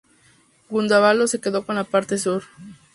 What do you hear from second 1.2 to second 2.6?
se quedó con la parte sur.